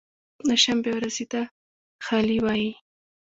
د 0.47 0.49
شنبې 0.63 0.91
ورځې 0.95 1.25
ته 1.31 1.41
خالي 2.05 2.37
وایی 2.43 2.71